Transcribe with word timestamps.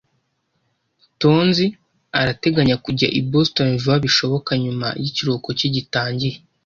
Tonzi 1.21 1.65
arateganya 2.19 2.75
kujya 2.85 3.07
i 3.19 3.21
Boston 3.31 3.69
vuba 3.81 3.97
bishoboka 4.05 4.51
nyuma 4.63 4.87
yikiruhuko 5.01 5.49
cye 5.57 5.67
gitangiye. 5.75 6.35